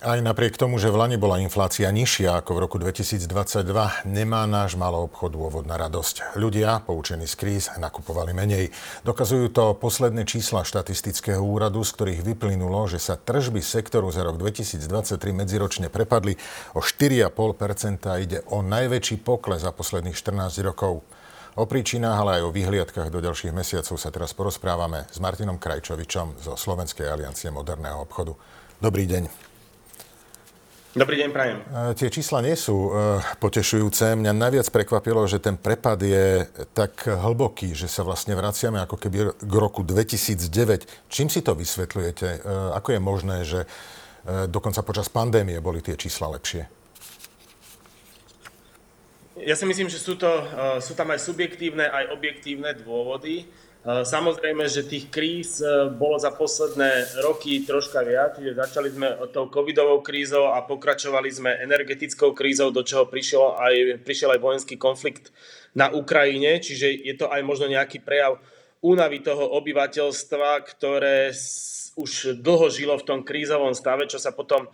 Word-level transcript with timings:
Aj 0.00 0.16
napriek 0.16 0.56
tomu, 0.56 0.80
že 0.80 0.88
v 0.88 0.96
Lani 0.96 1.20
bola 1.20 1.44
inflácia 1.44 1.84
nižšia 1.92 2.40
ako 2.40 2.56
v 2.56 2.62
roku 2.64 2.76
2022, 2.80 4.08
nemá 4.08 4.48
náš 4.48 4.72
malý 4.72 5.04
obchod 5.04 5.36
dôvod 5.36 5.68
na 5.68 5.76
radosť. 5.76 6.40
Ľudia, 6.40 6.80
poučení 6.88 7.28
z 7.28 7.36
kríz, 7.36 7.68
nakupovali 7.76 8.32
menej. 8.32 8.72
Dokazujú 9.04 9.52
to 9.52 9.76
posledné 9.76 10.24
čísla 10.24 10.64
štatistického 10.64 11.44
úradu, 11.44 11.84
z 11.84 11.92
ktorých 11.92 12.24
vyplynulo, 12.32 12.88
že 12.88 12.96
sa 12.96 13.20
tržby 13.20 13.60
sektoru 13.60 14.08
za 14.08 14.24
rok 14.24 14.40
2023 14.40 14.80
medziročne 15.36 15.92
prepadli 15.92 16.32
o 16.72 16.80
4,5%. 16.80 18.24
Ide 18.24 18.40
o 18.48 18.64
najväčší 18.64 19.20
pokles 19.20 19.68
za 19.68 19.72
posledných 19.76 20.16
14 20.16 20.64
rokov. 20.64 21.04
O 21.60 21.68
príčinách, 21.68 22.16
ale 22.24 22.40
aj 22.40 22.48
o 22.48 22.54
vyhliadkach 22.56 23.12
do 23.12 23.20
ďalších 23.20 23.52
mesiacov 23.52 24.00
sa 24.00 24.08
teraz 24.08 24.32
porozprávame 24.32 25.04
s 25.12 25.20
Martinom 25.20 25.60
Krajčovičom 25.60 26.40
zo 26.40 26.56
Slovenskej 26.56 27.04
aliancie 27.04 27.52
moderného 27.52 28.00
obchodu. 28.00 28.32
Dobrý 28.80 29.04
deň. 29.04 29.49
Dobrý 30.90 31.22
deň, 31.22 31.30
prajem. 31.30 31.62
E, 31.70 31.94
tie 31.94 32.10
čísla 32.10 32.42
nie 32.42 32.58
sú 32.58 32.90
e, 32.90 33.22
potešujúce. 33.38 34.18
Mňa 34.18 34.34
najviac 34.34 34.74
prekvapilo, 34.74 35.22
že 35.30 35.38
ten 35.38 35.54
prepad 35.54 36.02
je 36.02 36.50
tak 36.74 37.06
hlboký, 37.06 37.78
že 37.78 37.86
sa 37.86 38.02
vlastne 38.02 38.34
vraciame 38.34 38.82
ako 38.82 38.98
keby 38.98 39.38
k 39.38 39.54
roku 39.54 39.86
2009. 39.86 41.06
Čím 41.06 41.30
si 41.30 41.46
to 41.46 41.54
vysvetľujete? 41.54 42.26
E, 42.26 42.38
ako 42.74 42.88
je 42.90 43.00
možné, 43.00 43.36
že 43.46 43.60
dokonca 44.50 44.82
počas 44.84 45.08
pandémie 45.08 45.62
boli 45.62 45.78
tie 45.78 45.94
čísla 45.94 46.28
lepšie? 46.34 46.66
Ja 49.46 49.54
si 49.54 49.64
myslím, 49.70 49.88
že 49.88 49.96
sú, 49.96 50.18
to, 50.18 50.28
sú 50.84 50.92
tam 50.92 51.14
aj 51.14 51.22
subjektívne, 51.24 51.86
aj 51.88 52.12
objektívne 52.12 52.76
dôvody. 52.76 53.48
E, 53.80 54.04
samozrejme, 54.04 54.68
že 54.68 54.84
tých 54.84 55.08
kríz 55.08 55.64
e, 55.64 55.88
bolo 55.88 56.20
za 56.20 56.36
posledné 56.36 57.16
roky 57.24 57.64
troška 57.64 58.04
viac, 58.04 58.36
začali 58.36 58.92
sme 58.92 59.08
tou 59.32 59.48
covidovou 59.48 60.04
krízou 60.04 60.52
a 60.52 60.60
pokračovali 60.60 61.32
sme 61.32 61.56
energetickou 61.64 62.36
krízou, 62.36 62.68
do 62.68 62.84
čoho 62.84 63.08
prišiel 63.08 63.56
aj, 63.56 64.04
prišiel 64.04 64.36
aj 64.36 64.40
vojenský 64.44 64.76
konflikt 64.76 65.32
na 65.72 65.88
Ukrajine, 65.88 66.60
čiže 66.60 66.92
je 66.92 67.14
to 67.16 67.32
aj 67.32 67.40
možno 67.40 67.72
nejaký 67.72 68.04
prejav 68.04 68.36
únavy 68.84 69.24
toho 69.24 69.48
obyvateľstva, 69.56 70.60
ktoré 70.60 71.32
už 71.96 72.36
dlho 72.36 72.68
žilo 72.68 73.00
v 73.00 73.06
tom 73.08 73.20
krízovom 73.24 73.72
stave, 73.72 74.04
čo 74.12 74.20
sa 74.20 74.36
potom 74.36 74.68
e, 74.68 74.70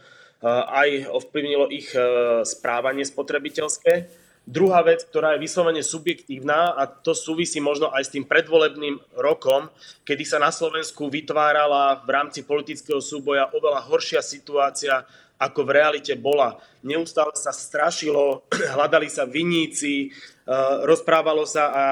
aj 0.50 1.14
ovplyvnilo 1.14 1.70
ich 1.70 1.94
správanie 2.42 3.06
spotrebiteľské. 3.06 4.25
Druhá 4.46 4.78
vec, 4.86 5.02
ktorá 5.02 5.34
je 5.34 5.42
vyslovene 5.42 5.82
subjektívna 5.82 6.70
a 6.78 6.86
to 6.86 7.18
súvisí 7.18 7.58
možno 7.58 7.90
aj 7.90 8.06
s 8.06 8.12
tým 8.14 8.22
predvolebným 8.22 8.94
rokom, 9.18 9.66
kedy 10.06 10.22
sa 10.22 10.38
na 10.38 10.54
Slovensku 10.54 11.10
vytvárala 11.10 11.98
v 12.06 12.08
rámci 12.14 12.46
politického 12.46 13.02
súboja 13.02 13.50
oveľa 13.50 13.82
horšia 13.90 14.22
situácia, 14.22 15.02
ako 15.34 15.66
v 15.66 15.74
realite 15.82 16.14
bola. 16.14 16.62
Neustále 16.86 17.34
sa 17.34 17.50
strašilo, 17.50 18.46
hľadali 18.78 19.10
sa 19.10 19.26
viníci, 19.26 20.14
eh, 20.14 20.54
rozprávalo 20.86 21.42
sa 21.42 21.64
a 21.74 21.84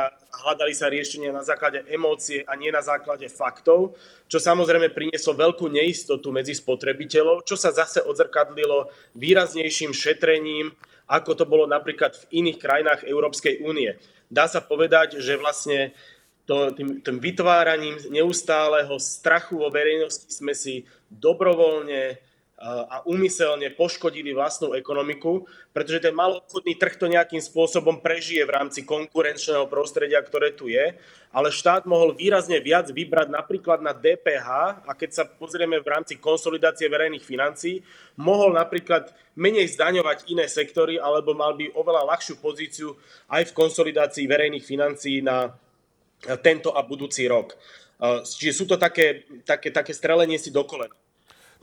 hľadali 0.46 0.78
sa 0.78 0.86
riešenia 0.86 1.34
na 1.34 1.42
základe 1.42 1.82
emócie 1.90 2.46
a 2.46 2.54
nie 2.54 2.70
na 2.70 2.86
základe 2.86 3.26
faktov, 3.34 3.98
čo 4.30 4.38
samozrejme 4.38 4.94
prinieslo 4.94 5.34
veľkú 5.34 5.66
neistotu 5.74 6.30
medzi 6.30 6.54
spotrebiteľov, 6.54 7.42
čo 7.42 7.58
sa 7.58 7.74
zase 7.74 7.98
odzrkadlilo 7.98 8.94
výraznejším 9.18 9.90
šetrením, 9.90 10.70
ako 11.04 11.36
to 11.36 11.44
bolo 11.44 11.68
napríklad 11.68 12.16
v 12.16 12.44
iných 12.44 12.58
krajinách 12.60 13.00
Európskej 13.04 13.60
únie. 13.60 13.96
Dá 14.32 14.48
sa 14.48 14.64
povedať, 14.64 15.20
že 15.20 15.36
vlastne 15.36 15.92
to, 16.44 16.72
tým, 16.76 17.00
tým 17.00 17.18
vytváraním 17.20 17.96
neustáleho 18.12 18.96
strachu 19.00 19.60
vo 19.60 19.68
verejnosti 19.72 20.28
sme 20.28 20.52
si 20.52 20.84
dobrovoľne 21.08 22.20
a 22.54 23.02
úmyselne 23.04 23.66
poškodili 23.74 24.30
vlastnú 24.30 24.78
ekonomiku, 24.78 25.42
pretože 25.74 26.06
ten 26.06 26.14
maloobchodný 26.14 26.78
trh 26.78 26.94
to 26.96 27.10
nejakým 27.10 27.42
spôsobom 27.42 27.98
prežije 27.98 28.46
v 28.46 28.54
rámci 28.54 28.86
konkurenčného 28.86 29.66
prostredia, 29.66 30.22
ktoré 30.22 30.54
tu 30.54 30.70
je, 30.70 30.94
ale 31.34 31.48
štát 31.50 31.82
mohol 31.84 32.14
výrazne 32.14 32.62
viac 32.62 32.86
vybrať 32.94 33.28
napríklad 33.34 33.82
na 33.82 33.90
DPH 33.90 34.80
a 34.86 34.92
keď 34.94 35.10
sa 35.12 35.24
pozrieme 35.26 35.82
v 35.82 35.90
rámci 35.92 36.14
konsolidácie 36.16 36.86
verejných 36.86 37.26
financií, 37.26 37.82
mohol 38.14 38.54
napríklad 38.54 39.10
menej 39.34 39.74
zdaňovať 39.74 40.30
iné 40.30 40.46
sektory 40.46 40.96
alebo 40.96 41.34
mal 41.34 41.58
by 41.58 41.74
oveľa 41.74 42.06
ľahšiu 42.16 42.38
pozíciu 42.38 42.94
aj 43.34 43.50
v 43.50 43.56
konsolidácii 43.60 44.24
verejných 44.30 44.64
financií 44.64 45.20
na 45.20 45.50
tento 46.40 46.70
a 46.70 46.80
budúci 46.86 47.26
rok. 47.26 47.58
Čiže 48.24 48.52
sú 48.56 48.64
to 48.70 48.78
také, 48.78 49.26
také, 49.42 49.68
také 49.74 49.90
strelenie 49.90 50.38
si 50.38 50.54
do 50.54 50.62
kolena. 50.62 50.94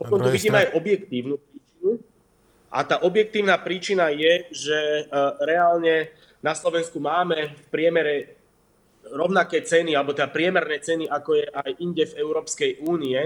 Potom 0.02 0.18
tu 0.22 0.30
vidíme 0.34 0.58
aj 0.66 0.68
objektívnu 0.74 1.34
príčinu. 1.38 1.90
A 2.72 2.78
tá 2.88 2.96
objektívna 3.04 3.56
príčina 3.60 4.08
je, 4.08 4.48
že 4.50 4.78
e, 4.78 5.02
reálne 5.44 6.10
na 6.40 6.56
Slovensku 6.56 6.98
máme 6.98 7.52
v 7.52 7.66
priemere 7.68 8.14
rovnaké 9.12 9.60
ceny, 9.60 9.92
alebo 9.92 10.16
teda 10.16 10.32
priemerné 10.32 10.80
ceny, 10.80 11.04
ako 11.06 11.30
je 11.36 11.46
aj 11.52 11.70
inde 11.78 12.04
v 12.08 12.18
Európskej 12.18 12.80
únie, 12.86 13.20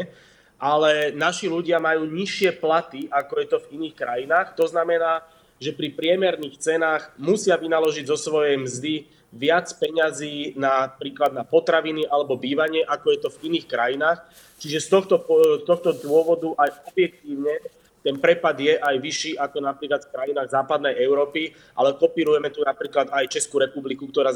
ale 0.57 1.13
naši 1.13 1.47
ľudia 1.47 1.77
majú 1.79 2.09
nižšie 2.09 2.59
platy, 2.59 3.07
ako 3.13 3.33
je 3.39 3.47
to 3.47 3.59
v 3.61 3.71
iných 3.81 3.95
krajinách. 3.95 4.57
To 4.57 4.67
znamená, 4.67 5.23
že 5.61 5.73
pri 5.73 5.93
priemerných 5.93 6.61
cenách 6.61 7.13
musia 7.17 7.57
vynaložiť 7.57 8.05
zo 8.09 8.17
svojej 8.17 8.61
mzdy 8.61 9.09
viac 9.37 9.69
peňazí 9.77 10.57
napríklad 10.57 11.37
na 11.37 11.45
potraviny 11.45 12.09
alebo 12.09 12.41
bývanie, 12.41 12.81
ako 12.83 13.07
je 13.13 13.19
to 13.21 13.29
v 13.29 13.41
iných 13.53 13.67
krajinách. 13.69 14.25
Čiže 14.57 14.81
z 14.81 14.89
tohto, 14.89 15.21
tohto 15.69 15.93
dôvodu 16.01 16.57
aj 16.57 16.89
objektívne 16.89 17.61
ten 18.07 18.23
prepad 18.23 18.55
je 18.55 18.79
aj 18.79 19.03
vyšší 19.03 19.35
ako 19.35 19.67
napríklad 19.67 19.99
v 20.07 20.13
krajinách 20.15 20.55
západnej 20.55 20.95
Európy, 20.95 21.51
ale 21.75 21.99
kopírujeme 21.99 22.55
tu 22.55 22.63
napríklad 22.63 23.11
aj 23.11 23.27
Českú 23.27 23.59
republiku, 23.59 24.07
ktorá 24.07 24.31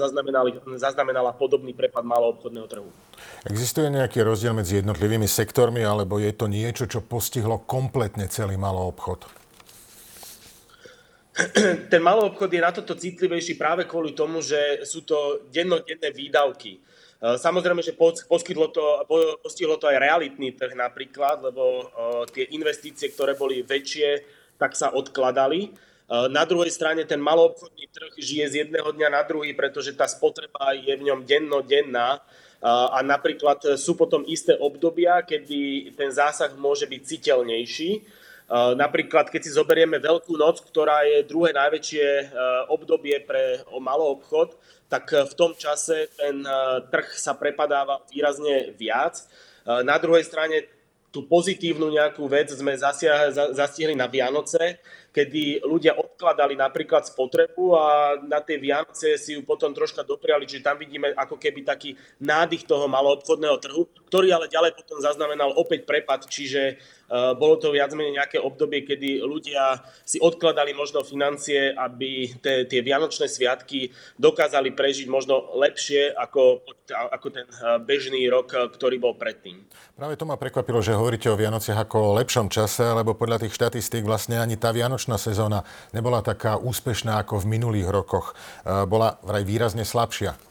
zaznamenala 0.74 1.30
podobný 1.38 1.70
prepad 1.70 2.02
maloobchodného 2.02 2.66
trhu. 2.66 2.90
Existuje 3.46 3.86
nejaký 3.86 4.26
rozdiel 4.26 4.58
medzi 4.58 4.82
jednotlivými 4.82 5.30
sektormi, 5.30 5.86
alebo 5.86 6.18
je 6.18 6.34
to 6.34 6.50
niečo, 6.50 6.90
čo 6.90 6.98
postihlo 6.98 7.62
kompletne 7.62 8.26
celý 8.26 8.58
maloobchod? 8.58 9.39
ten 11.92 12.00
malý 12.02 12.28
obchod 12.28 12.50
je 12.52 12.60
na 12.60 12.72
toto 12.72 12.94
citlivejší 12.96 13.54
práve 13.56 13.88
kvôli 13.88 14.12
tomu, 14.12 14.44
že 14.44 14.84
sú 14.84 15.02
to 15.06 15.48
dennodenné 15.48 16.12
výdavky. 16.12 16.76
E, 16.76 16.78
samozrejme, 17.36 17.80
že 17.80 17.96
postihlo 18.28 18.68
to, 18.68 19.04
postihlo 19.40 19.76
to 19.80 19.88
aj 19.88 20.00
realitný 20.00 20.52
trh 20.56 20.76
napríklad, 20.76 21.40
lebo 21.40 21.62
e, 21.62 21.84
tie 22.32 22.44
investície, 22.56 23.12
ktoré 23.12 23.36
boli 23.36 23.64
väčšie, 23.64 24.08
tak 24.60 24.76
sa 24.76 24.92
odkladali. 24.92 25.60
E, 25.64 25.70
na 26.28 26.44
druhej 26.44 26.72
strane 26.72 27.08
ten 27.08 27.20
maloobchodný 27.20 27.86
trh 27.88 28.12
žije 28.20 28.44
z 28.48 28.54
jedného 28.66 28.90
dňa 28.92 29.08
na 29.08 29.22
druhý, 29.24 29.56
pretože 29.56 29.96
tá 29.96 30.08
spotreba 30.08 30.76
je 30.76 30.92
v 30.92 31.06
ňom 31.08 31.24
dennodenná 31.24 32.20
a 32.60 33.00
napríklad 33.00 33.80
sú 33.80 33.96
potom 33.96 34.20
isté 34.28 34.52
obdobia, 34.52 35.24
kedy 35.24 35.96
ten 35.96 36.12
zásah 36.12 36.52
môže 36.60 36.84
byť 36.84 37.00
citeľnejší 37.08 38.04
Napríklad, 38.50 39.30
keď 39.30 39.40
si 39.46 39.54
zoberieme 39.54 40.02
Veľkú 40.02 40.34
noc, 40.34 40.58
ktorá 40.66 41.06
je 41.06 41.22
druhé 41.22 41.54
najväčšie 41.54 42.02
e, 42.02 42.24
obdobie 42.66 43.22
pre 43.22 43.62
malý 43.78 44.10
obchod, 44.10 44.58
tak 44.90 45.06
e, 45.14 45.22
v 45.22 45.34
tom 45.38 45.54
čase 45.54 46.10
ten 46.18 46.42
trh 46.90 47.08
sa 47.14 47.38
prepadáva 47.38 48.02
výrazne 48.10 48.74
viac. 48.74 49.22
Na 49.62 50.02
druhej 50.02 50.26
strane 50.26 50.66
tú 51.10 51.26
pozitívnu 51.26 51.90
nejakú 51.90 52.26
vec 52.30 52.50
sme 52.54 52.78
zastihli 53.54 53.98
na 53.98 54.06
Vianoce, 54.06 54.78
kedy 55.10 55.66
ľudia 55.66 55.98
odkladali 55.98 56.54
napríklad 56.54 57.06
spotrebu 57.06 57.74
a 57.74 57.86
na 58.22 58.38
tie 58.38 58.56
Vianoce 58.62 59.18
si 59.18 59.34
ju 59.34 59.42
potom 59.42 59.74
troška 59.74 60.06
dopriali, 60.06 60.46
čiže 60.46 60.66
tam 60.66 60.78
vidíme 60.78 61.10
ako 61.14 61.36
keby 61.36 61.66
taký 61.66 61.98
nádych 62.22 62.66
toho 62.66 62.86
maloobchodného 62.86 63.56
trhu, 63.58 63.90
ktorý 64.06 64.30
ale 64.30 64.46
ďalej 64.46 64.78
potom 64.78 65.02
zaznamenal 65.02 65.50
opäť 65.58 65.86
prepad, 65.86 66.26
čiže 66.30 66.78
Eh, 67.10 67.34
bolo 67.34 67.58
to 67.58 67.74
viac 67.74 67.90
menej 67.90 68.22
nejaké 68.22 68.38
obdobie, 68.38 68.86
kedy 68.86 69.18
ľudia 69.26 69.82
si 70.06 70.22
odkladali 70.22 70.70
možno 70.78 71.02
financie, 71.02 71.74
aby 71.74 72.30
tie, 72.38 72.70
tie 72.70 72.86
vianočné 72.86 73.26
sviatky 73.26 73.90
dokázali 74.14 74.70
prežiť 74.70 75.10
možno 75.10 75.58
lepšie 75.58 76.14
ako, 76.14 76.62
ako 77.10 77.26
ten 77.34 77.50
eh, 77.50 77.82
bežný 77.82 78.30
rok, 78.30 78.54
ktorý 78.78 79.02
bol 79.02 79.18
predtým. 79.18 79.58
Práve 79.98 80.14
to 80.14 80.22
ma 80.22 80.38
prekvapilo, 80.38 80.78
že 80.78 80.94
hovoríte 80.94 81.26
o 81.26 81.34
Vianociach 81.34 81.82
ako 81.82 82.14
lepšom 82.22 82.46
čase, 82.46 82.86
lebo 82.94 83.18
podľa 83.18 83.42
tých 83.42 83.58
štatistík 83.58 84.06
vlastne 84.06 84.38
ani 84.38 84.54
tá 84.54 84.70
vianočná 84.70 84.99
sezóna 85.06 85.64
nebola 85.96 86.20
taká 86.20 86.60
úspešná 86.60 87.22
ako 87.22 87.40
v 87.40 87.56
minulých 87.56 87.88
rokoch. 87.88 88.36
Bola 88.66 89.16
vraj 89.24 89.46
výrazne 89.46 89.86
slabšia. 89.86 90.49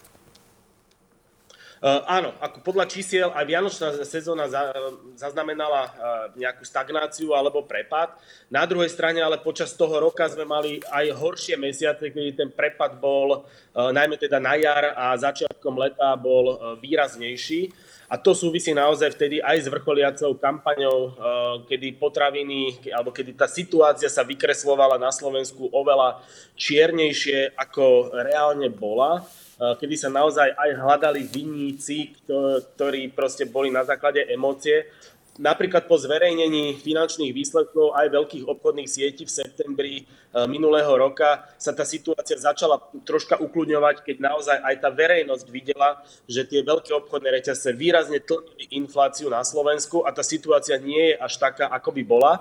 Uh, 1.80 2.04
áno, 2.12 2.36
ako 2.44 2.60
podľa 2.60 2.92
čísiel 2.92 3.32
aj 3.32 3.48
Vianočná 3.48 3.96
sezóna 4.04 4.52
za, 4.52 4.76
zaznamenala 5.16 5.88
uh, 5.88 5.92
nejakú 6.36 6.68
stagnáciu 6.68 7.32
alebo 7.32 7.64
prepad. 7.64 8.20
Na 8.52 8.68
druhej 8.68 8.92
strane 8.92 9.24
ale 9.24 9.40
počas 9.40 9.72
toho 9.80 9.96
roka 9.96 10.28
sme 10.28 10.44
mali 10.44 10.84
aj 10.92 11.16
horšie 11.16 11.56
mesiace, 11.56 12.12
kedy 12.12 12.36
ten 12.36 12.52
prepad 12.52 13.00
bol 13.00 13.32
uh, 13.32 13.96
najmä 13.96 14.20
teda 14.20 14.44
na 14.44 14.60
jar 14.60 14.92
a 14.92 15.16
začiatkom 15.16 15.80
leta 15.80 16.20
bol 16.20 16.76
výraznejší. 16.84 17.72
A 18.12 18.20
to 18.20 18.36
súvisí 18.36 18.76
naozaj 18.76 19.16
vtedy 19.16 19.40
aj 19.40 19.64
s 19.64 19.68
vrcholiacou 19.70 20.34
kampaňou, 20.42 21.14
kedy 21.70 21.94
potraviny, 22.02 22.90
alebo 22.90 23.14
kedy 23.14 23.38
tá 23.38 23.46
situácia 23.46 24.10
sa 24.10 24.26
vykreslovala 24.26 24.98
na 24.98 25.14
Slovensku 25.14 25.70
oveľa 25.70 26.18
čiernejšie, 26.58 27.54
ako 27.54 28.10
reálne 28.10 28.66
bola 28.74 29.22
kedy 29.60 29.96
sa 30.00 30.08
naozaj 30.08 30.56
aj 30.56 30.70
hľadali 30.80 31.28
vinníci, 31.28 32.16
ktorí 32.24 33.12
proste 33.12 33.44
boli 33.44 33.68
na 33.68 33.84
základe 33.84 34.24
emócie. 34.32 34.88
Napríklad 35.40 35.88
po 35.88 35.96
zverejnení 35.96 36.76
finančných 36.84 37.32
výsledkov 37.32 37.96
aj 37.96 38.12
veľkých 38.12 38.44
obchodných 38.44 38.92
sietí 38.92 39.24
v 39.24 39.32
septembri 39.32 39.96
minulého 40.52 40.92
roka 41.00 41.48
sa 41.56 41.72
tá 41.72 41.88
situácia 41.88 42.36
začala 42.36 42.76
troška 43.08 43.40
ukludňovať, 43.40 44.04
keď 44.04 44.20
naozaj 44.20 44.60
aj 44.60 44.76
tá 44.84 44.92
verejnosť 44.92 45.48
videla, 45.48 46.04
že 46.28 46.44
tie 46.44 46.60
veľké 46.60 46.92
obchodné 46.92 47.40
reťazce 47.40 47.72
výrazne 47.72 48.20
tlmili 48.20 48.68
infláciu 48.84 49.32
na 49.32 49.40
Slovensku 49.48 50.04
a 50.04 50.12
tá 50.12 50.28
situácia 50.28 50.76
nie 50.76 51.16
je 51.16 51.20
až 51.24 51.40
taká, 51.40 51.72
ako 51.72 51.96
by 51.96 52.04
bola. 52.04 52.34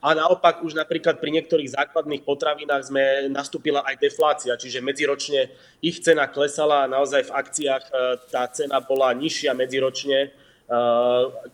A 0.00 0.16
naopak 0.16 0.64
už 0.64 0.72
napríklad 0.72 1.20
pri 1.20 1.28
niektorých 1.36 1.74
základných 1.74 2.24
potravinách 2.24 2.88
sme 2.88 3.28
nastúpila 3.28 3.84
aj 3.84 4.00
deflácia, 4.00 4.56
čiže 4.56 4.80
medziročne 4.80 5.52
ich 5.84 6.00
cena 6.00 6.30
klesala 6.30 6.86
a 6.86 6.90
naozaj 6.90 7.28
v 7.28 7.34
akciách 7.34 7.84
e, 7.84 7.92
tá 8.30 8.46
cena 8.48 8.78
bola 8.78 9.10
nižšia 9.12 9.58
medziročne, 9.58 10.30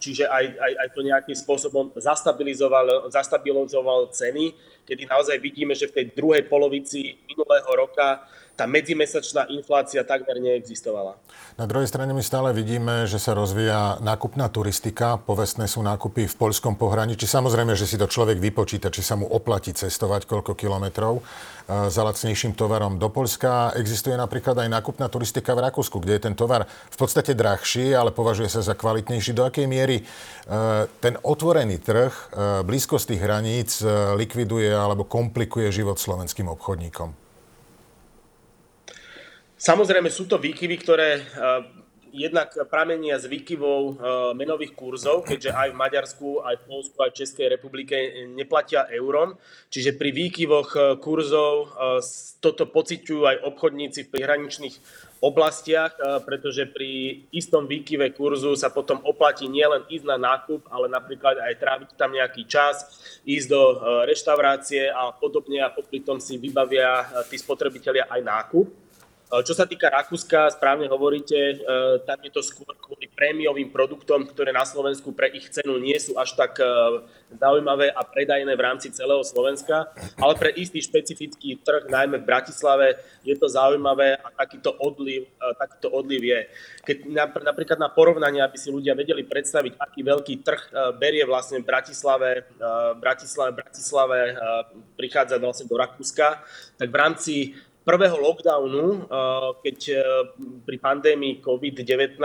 čiže 0.03 0.27
aj, 0.27 0.45
aj, 0.59 0.73
aj 0.75 0.89
to 0.91 1.01
nejakým 1.07 1.37
spôsobom 1.39 1.95
zastabilizoval, 1.95 3.07
zastabilizoval 3.15 4.11
ceny, 4.11 4.51
kedy 4.83 5.07
naozaj 5.07 5.39
vidíme, 5.39 5.71
že 5.79 5.87
v 5.87 6.03
tej 6.03 6.07
druhej 6.19 6.43
polovici 6.51 7.15
minulého 7.31 7.71
roka 7.79 8.27
tá 8.55 8.71
medzimesačná 8.71 9.51
inflácia 9.51 10.07
takmer 10.07 10.39
neexistovala. 10.39 11.19
Na 11.59 11.67
druhej 11.67 11.91
strane 11.91 12.15
my 12.15 12.23
stále 12.23 12.55
vidíme, 12.55 13.07
že 13.07 13.19
sa 13.19 13.35
rozvíja 13.35 13.99
nákupná 14.03 14.47
turistika. 14.51 15.19
Povestné 15.19 15.67
sú 15.67 15.83
nákupy 15.83 16.31
v 16.31 16.35
poľskom 16.35 16.79
pohraničí. 16.79 17.27
Samozrejme, 17.27 17.75
že 17.75 17.87
si 17.87 17.99
to 17.99 18.11
človek 18.11 18.39
vypočíta, 18.39 18.91
či 18.95 19.03
sa 19.03 19.19
mu 19.19 19.27
oplatí 19.27 19.75
cestovať 19.75 20.27
koľko 20.27 20.55
kilometrov 20.55 21.19
e, 21.19 21.23
za 21.91 22.03
lacnejším 22.07 22.55
tovarom 22.55 22.99
do 22.99 23.11
Polska. 23.11 23.75
Existuje 23.75 24.15
napríklad 24.15 24.67
aj 24.67 24.71
nákupná 24.71 25.11
turistika 25.11 25.55
v 25.59 25.67
Rakúsku, 25.71 25.99
kde 25.99 26.19
je 26.19 26.25
ten 26.31 26.35
tovar 26.39 26.67
v 26.67 26.97
podstate 26.99 27.35
drahší, 27.35 27.95
ale 27.95 28.15
považuje 28.15 28.51
sa 28.51 28.63
za 28.63 28.79
kvalitnejší. 28.79 29.35
Do 29.35 29.47
akej 29.47 29.67
miery 29.67 30.03
e, 30.03 30.05
ten 31.03 31.19
otvorený 31.23 31.83
trh, 31.83 32.11
e, 32.11 32.23
blízkosť 32.67 33.15
tých 33.15 33.23
hraníc 33.23 33.71
likviduje 34.15 34.71
alebo 34.71 35.07
komplikuje 35.07 35.71
život 35.75 35.99
slovenským 35.99 36.47
obchodníkom? 36.51 37.24
Samozrejme 39.65 40.13
sú 40.13 40.29
to 40.29 40.37
výkyvy, 40.37 40.77
ktoré 40.77 41.11
eh, 41.17 41.25
jednak 42.13 42.53
pramenia 42.69 43.17
z 43.17 43.33
výkyvov 43.33 43.81
eh, 43.81 43.95
menových 44.37 44.77
kurzov, 44.77 45.25
keďže 45.25 45.57
aj 45.57 45.69
v 45.73 45.81
Maďarsku, 45.81 46.29
aj 46.45 46.55
v 46.61 46.65
Polsku, 46.69 46.97
aj 47.01 47.11
v 47.17 47.19
Českej 47.25 47.47
republike 47.49 47.97
neplatia 48.29 48.85
euron. 48.93 49.41
Čiže 49.73 49.97
pri 49.97 50.13
výkyvoch 50.13 50.71
eh, 50.77 50.83
kurzov 51.01 51.81
toto 52.45 52.69
pociťujú 52.69 53.23
aj 53.25 53.37
obchodníci 53.41 54.05
v 54.05 54.13
prihraničných 54.13 54.77
oblastiach, 55.25 55.97
pretože 56.29 56.69
pri 56.69 57.25
istom 57.33 57.65
výkyve 57.65 58.13
kurzu 58.13 58.53
sa 58.61 58.69
potom 58.69 59.01
oplatí 59.09 59.49
nielen 59.49 59.89
ísť 59.89 60.05
na 60.05 60.21
nákup, 60.21 60.69
ale 60.69 60.93
napríklad 60.93 61.41
aj 61.41 61.57
tráviť 61.57 61.89
tam 61.97 62.13
nejaký 62.13 62.45
čas, 62.45 62.85
ísť 63.25 63.47
do 63.49 63.63
reštaurácie 64.05 64.93
a 64.93 65.17
podobne 65.17 65.65
a 65.65 65.73
popri 65.73 66.05
tom 66.05 66.21
si 66.21 66.37
vybavia 66.37 67.25
tí 67.33 67.41
spotrebitelia 67.41 68.05
aj 68.13 68.21
nákup. 68.21 68.84
Eh, 69.35 69.43
čo 69.43 69.51
sa 69.51 69.67
týka 69.67 69.91
Rakúska, 69.91 70.55
správne 70.55 70.87
hovoríte, 70.87 71.35
eh, 71.35 71.59
tam 72.07 72.23
je 72.23 72.31
to 72.31 72.39
skôr 72.39 72.71
kvôli 72.79 73.11
prémiovým 73.11 73.67
produktom, 73.75 74.23
ktoré 74.31 74.55
na 74.55 74.63
Slovensku 74.63 75.11
pre 75.11 75.27
ich 75.35 75.51
cenu 75.51 75.83
nie 75.83 75.99
sú 75.99 76.15
až 76.15 76.39
tak 76.39 76.63
eh, 76.63 76.71
zaujímavé 77.35 77.91
a 77.91 78.07
predajné 78.07 78.55
v 78.55 78.63
rámci 78.63 78.95
celého 78.95 79.27
Slovenska, 79.27 79.91
ale 80.23 80.39
pre 80.39 80.55
istý 80.55 80.79
špecifický 80.79 81.59
trh, 81.67 81.91
najmä 81.91 82.23
v 82.23 82.29
Bratislave, 82.31 82.95
je 83.27 83.35
to 83.35 83.51
zaujímavé 83.51 84.23
a 84.23 84.31
takýto 84.31 84.71
odliv, 84.71 85.27
takýto 85.59 85.91
odliv 85.91 86.23
je. 86.23 86.41
Keď 86.87 86.97
napríklad 87.43 87.81
na 87.81 87.91
porovnanie, 87.91 88.39
aby 88.39 88.55
si 88.55 88.71
ľudia 88.71 88.95
vedeli 88.95 89.27
predstaviť, 89.27 89.81
aký 89.81 90.01
veľký 90.07 90.35
trh 90.47 90.63
berie 91.01 91.27
vlastne 91.27 91.59
v 91.59 91.67
Bratislave, 91.67 92.47
Bratislave, 93.01 93.51
Bratislave 93.57 94.19
prichádza 94.95 95.43
vlastne 95.43 95.67
do 95.67 95.75
Rakúska, 95.81 96.45
tak 96.79 96.89
v 96.93 96.97
rámci 97.01 97.35
prvého 97.85 98.17
lockdownu, 98.17 98.85
eh, 98.85 99.51
keď 99.61 99.79
eh, 99.93 100.03
pri 100.65 100.77
pandémii 100.81 101.45
COVID-19, 101.45 102.19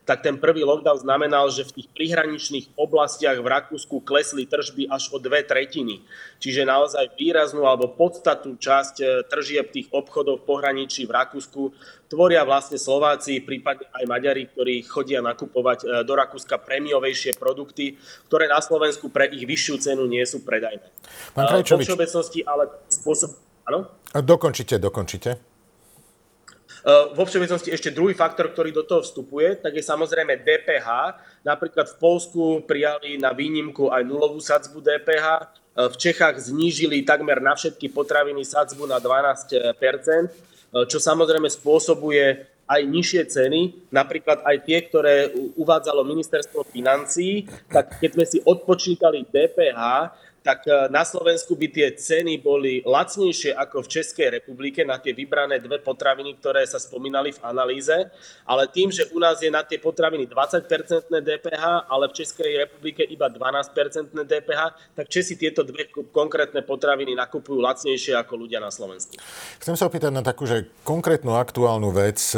tak 0.00 0.26
ten 0.26 0.42
prvý 0.42 0.66
lockdown 0.66 1.06
znamenal, 1.06 1.52
že 1.54 1.62
v 1.62 1.76
tých 1.80 1.88
prihraničných 1.94 2.74
oblastiach 2.74 3.38
v 3.38 3.46
Rakúsku 3.46 4.02
klesli 4.02 4.42
tržby 4.42 4.90
až 4.90 5.12
o 5.14 5.22
dve 5.22 5.44
tretiny. 5.46 6.02
Čiže 6.42 6.66
naozaj 6.66 7.14
výraznú 7.14 7.62
alebo 7.62 7.94
podstatnú 7.94 8.60
časť 8.60 8.94
eh, 9.00 9.08
tržieb 9.24 9.72
tých 9.72 9.88
obchodov 9.88 10.44
v 10.44 10.46
pohraničí 10.46 11.08
v 11.08 11.16
Rakúsku 11.16 11.72
tvoria 12.10 12.44
vlastne 12.44 12.76
Slováci, 12.76 13.40
prípadne 13.40 13.86
aj 13.94 14.04
Maďari, 14.04 14.50
ktorí 14.50 14.82
chodia 14.82 15.22
nakupovať 15.22 16.02
do 16.02 16.12
Rakúska 16.18 16.58
prémiovejšie 16.58 17.38
produkty, 17.38 17.94
ktoré 18.26 18.50
na 18.50 18.58
Slovensku 18.58 19.14
pre 19.14 19.30
ich 19.30 19.46
vyššiu 19.46 19.74
cenu 19.78 20.10
nie 20.10 20.26
sú 20.26 20.42
predajné. 20.42 20.90
Pán 21.38 21.46
Krajčovič. 21.46 21.86
Vo 21.86 21.94
všeobecnosti 21.94 22.42
ale 22.42 22.66
spôsob 22.90 23.49
Áno? 23.70 23.86
Dokončite, 24.10 24.82
dokončite. 24.82 25.38
Vo 27.14 27.28
všeobecnosti 27.28 27.70
ešte 27.70 27.92
druhý 27.94 28.16
faktor, 28.16 28.50
ktorý 28.50 28.72
do 28.72 28.82
toho 28.82 29.04
vstupuje, 29.04 29.62
tak 29.62 29.76
je 29.76 29.84
samozrejme 29.84 30.42
DPH. 30.42 30.88
Napríklad 31.44 31.92
v 31.92 31.96
Polsku 32.00 32.64
prijali 32.64 33.20
na 33.20 33.36
výnimku 33.36 33.92
aj 33.92 34.02
nulovú 34.02 34.40
sadzbu 34.40 34.80
DPH. 34.80 35.26
V 35.76 35.96
Čechách 36.00 36.40
znížili 36.40 37.04
takmer 37.04 37.38
na 37.38 37.52
všetky 37.52 37.92
potraviny 37.92 38.42
sadzbu 38.42 38.88
na 38.88 38.96
12% 38.96 40.50
čo 40.70 40.98
samozrejme 41.02 41.50
spôsobuje 41.50 42.46
aj 42.70 42.80
nižšie 42.86 43.22
ceny, 43.26 43.90
napríklad 43.90 44.46
aj 44.46 44.56
tie, 44.62 44.78
ktoré 44.86 45.34
uvádzalo 45.58 46.06
ministerstvo 46.06 46.70
financí, 46.70 47.50
tak 47.66 47.98
keď 47.98 48.10
sme 48.14 48.26
si 48.30 48.38
odpočítali 48.46 49.26
DPH, 49.26 50.14
tak 50.40 50.64
e, 50.64 50.88
na 50.88 51.04
Slovensku 51.04 51.52
by 51.52 51.68
tie 51.68 51.88
ceny 51.92 52.40
boli 52.40 52.80
lacnejšie 52.84 53.52
ako 53.52 53.84
v 53.84 53.88
Českej 54.00 54.28
republike 54.40 54.80
na 54.84 54.96
tie 54.96 55.12
vybrané 55.12 55.60
dve 55.60 55.80
potraviny, 55.80 56.40
ktoré 56.40 56.64
sa 56.64 56.80
spomínali 56.80 57.32
v 57.36 57.40
analýze, 57.44 57.92
ale 58.48 58.68
tým, 58.72 58.88
že 58.88 59.08
u 59.12 59.20
nás 59.20 59.40
je 59.40 59.52
na 59.52 59.60
tie 59.60 59.76
potraviny 59.76 60.24
20% 60.28 60.64
DPH, 61.12 61.64
ale 61.88 62.04
v 62.08 62.14
Českej 62.16 62.50
republike 62.66 63.04
iba 63.04 63.28
12% 63.28 64.16
DPH, 64.16 64.60
tak 64.96 65.06
Česi 65.12 65.36
tieto 65.36 65.60
dve 65.60 65.88
konkrétne 66.12 66.64
potraviny 66.64 67.12
nakupujú 67.16 67.60
lacnejšie 67.60 68.16
ako 68.16 68.46
ľudia 68.46 68.58
na 68.64 68.72
Slovensku. 68.72 69.20
Chcem 69.60 69.76
sa 69.76 69.88
opýtať 69.88 70.12
na 70.12 70.24
takú, 70.24 70.48
že 70.48 70.68
konkrétnu 70.82 71.36
aktuálnu 71.36 71.92
vec. 71.92 72.32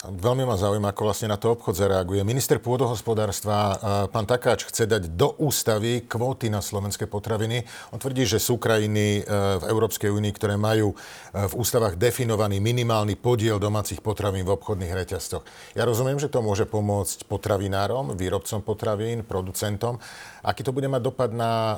Veľmi 0.00 0.48
ma 0.48 0.56
zaujíma, 0.56 0.96
ako 0.96 1.12
vlastne 1.12 1.28
na 1.28 1.36
to 1.36 1.52
obchod 1.52 1.76
zareaguje. 1.76 2.24
Minister 2.24 2.56
pôdohospodárstva, 2.56 3.56
e, 3.60 3.74
pán 4.08 4.24
Takáč, 4.24 4.64
chce 4.64 4.88
dať 4.88 5.12
do 5.12 5.36
ústavy 5.36 6.08
kvóty 6.08 6.48
na 6.48 6.64
slovenské 6.64 7.04
potraviny. 7.04 7.68
On 7.92 8.00
tvrdí, 8.00 8.24
že 8.24 8.40
sú 8.40 8.56
krajiny 8.56 9.20
e, 9.20 9.22
v 9.60 9.64
Európskej 9.68 10.08
únii, 10.08 10.32
ktoré 10.32 10.56
majú 10.56 10.96
e, 10.96 11.44
v 11.44 11.52
ústavách 11.52 12.00
definovaný 12.00 12.64
minimálny 12.64 13.20
podiel 13.20 13.60
domácich 13.60 14.00
potravín 14.00 14.48
v 14.48 14.56
obchodných 14.56 14.88
reťazcoch. 14.88 15.44
Ja 15.76 15.84
rozumiem, 15.84 16.16
že 16.16 16.32
to 16.32 16.40
môže 16.40 16.64
pomôcť 16.64 17.28
potravinárom, 17.28 18.16
výrobcom 18.16 18.64
potravín, 18.64 19.20
producentom. 19.20 20.00
Aký 20.40 20.64
to 20.64 20.72
bude 20.72 20.88
mať 20.88 21.02
dopad 21.04 21.28
na 21.36 21.76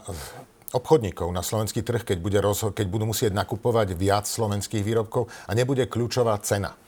obchodníkov 0.71 1.27
na 1.35 1.43
slovenský 1.43 1.83
trh, 1.83 2.07
keď, 2.07 2.19
bude 2.23 2.39
rozho- 2.39 2.71
keď 2.71 2.87
budú 2.87 3.11
musieť 3.11 3.35
nakupovať 3.35 3.99
viac 3.99 4.31
slovenských 4.31 4.87
výrobkov 4.87 5.27
a 5.27 5.59
nebude 5.59 5.91
kľúčová 5.91 6.39
cena? 6.39 6.79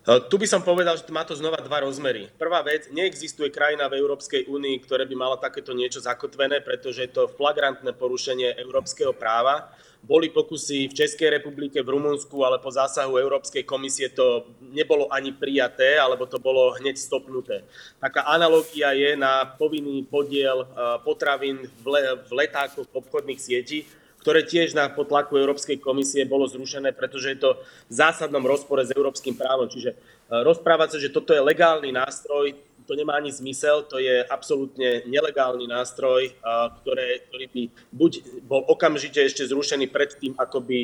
E, 0.00 0.16
tu 0.32 0.40
by 0.40 0.48
som 0.48 0.64
povedal, 0.64 0.96
že 0.96 1.04
má 1.12 1.28
to 1.28 1.36
znova 1.36 1.60
dva 1.60 1.84
rozmery. 1.84 2.32
Prvá 2.40 2.64
vec, 2.64 2.88
neexistuje 2.88 3.52
krajina 3.52 3.84
v 3.84 4.00
Európskej 4.00 4.48
únii, 4.48 4.80
ktoré 4.88 5.04
by 5.04 5.12
mala 5.12 5.36
takéto 5.36 5.76
niečo 5.76 6.00
zakotvené, 6.00 6.64
pretože 6.64 7.04
je 7.04 7.12
to 7.12 7.28
flagrantné 7.28 7.92
porušenie 7.92 8.56
európskeho 8.64 9.12
práva. 9.12 9.68
Boli 10.00 10.32
pokusy 10.32 10.88
v 10.88 10.96
Českej 10.96 11.28
republike, 11.36 11.84
v 11.84 11.92
Rumunsku, 11.92 12.32
ale 12.40 12.56
po 12.56 12.72
zásahu 12.72 13.20
Európskej 13.20 13.68
komisie 13.68 14.08
to 14.08 14.48
nebolo 14.72 15.12
ani 15.12 15.36
prijaté, 15.36 16.00
alebo 16.00 16.24
to 16.24 16.40
bolo 16.40 16.72
hneď 16.80 16.96
stopnuté. 16.96 17.68
Taká 18.00 18.24
analogia 18.24 18.96
je 18.96 19.12
na 19.20 19.44
povinný 19.44 20.00
podiel 20.08 20.64
e, 20.64 20.66
potravín 21.04 21.68
v 21.84 22.32
letákoch 22.32 22.88
obchodných 22.88 23.36
sietí, 23.36 23.84
ktoré 24.20 24.44
tiež 24.44 24.76
na 24.76 24.92
potlaku 24.92 25.40
Európskej 25.40 25.80
komisie 25.80 26.28
bolo 26.28 26.44
zrušené, 26.44 26.92
pretože 26.92 27.32
je 27.32 27.38
to 27.40 27.50
v 27.88 27.92
zásadnom 27.92 28.44
rozpore 28.44 28.84
s 28.84 28.92
európskym 28.92 29.34
právom. 29.34 29.66
Čiže 29.72 29.96
rozprávať 30.28 30.96
sa, 30.96 30.98
že 31.00 31.12
toto 31.12 31.32
je 31.32 31.40
legálny 31.40 31.90
nástroj, 31.90 32.52
to 32.84 32.98
nemá 32.98 33.22
ani 33.22 33.30
zmysel, 33.30 33.86
to 33.86 34.02
je 34.02 34.20
absolútne 34.26 35.06
nelegálny 35.06 35.70
nástroj, 35.70 36.34
ktoré, 36.82 37.22
ktorý 37.30 37.46
by 37.48 37.62
buď 37.94 38.12
bol 38.44 38.66
okamžite 38.66 39.22
ešte 39.22 39.46
zrušený 39.46 39.86
pred 39.88 40.10
tým, 40.18 40.34
ako 40.34 40.58
by 40.58 40.80